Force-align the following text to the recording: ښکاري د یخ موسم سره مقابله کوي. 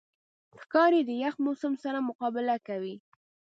ښکاري 0.61 1.01
د 1.05 1.11
یخ 1.23 1.35
موسم 1.45 1.73
سره 1.83 1.99
مقابله 2.09 2.55
کوي. 2.67 2.95